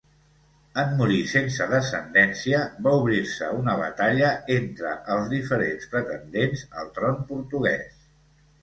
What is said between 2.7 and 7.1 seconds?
va obrir-se una batalla entre els diferents pretendents al